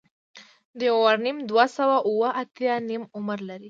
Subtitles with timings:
[0.77, 3.59] د یورانیم دوه سوه اوومه اتیا نیم عمر لري.